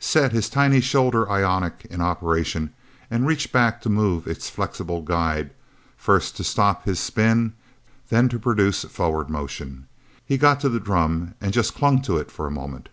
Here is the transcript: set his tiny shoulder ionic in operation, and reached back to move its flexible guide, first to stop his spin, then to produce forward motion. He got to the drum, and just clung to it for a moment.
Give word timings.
set 0.00 0.32
his 0.32 0.50
tiny 0.50 0.82
shoulder 0.82 1.30
ionic 1.30 1.86
in 1.88 2.02
operation, 2.02 2.74
and 3.10 3.26
reached 3.26 3.52
back 3.52 3.80
to 3.80 3.88
move 3.88 4.26
its 4.26 4.50
flexible 4.50 5.00
guide, 5.00 5.48
first 5.96 6.36
to 6.36 6.44
stop 6.44 6.84
his 6.84 7.00
spin, 7.00 7.54
then 8.10 8.28
to 8.28 8.38
produce 8.38 8.84
forward 8.84 9.30
motion. 9.30 9.86
He 10.26 10.36
got 10.36 10.60
to 10.60 10.68
the 10.68 10.78
drum, 10.78 11.32
and 11.40 11.54
just 11.54 11.74
clung 11.74 12.02
to 12.02 12.18
it 12.18 12.30
for 12.30 12.46
a 12.46 12.50
moment. 12.50 12.90